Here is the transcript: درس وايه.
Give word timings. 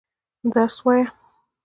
درس 0.53 0.75
وايه. 0.85 1.07